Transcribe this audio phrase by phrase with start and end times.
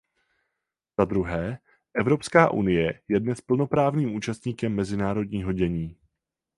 [0.99, 1.59] Za druhé,
[1.93, 5.97] Evropská unie je dnes plnoprávným účastníkem mezinárodního dění.